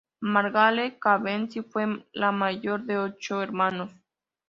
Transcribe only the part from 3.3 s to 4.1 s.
hermanos.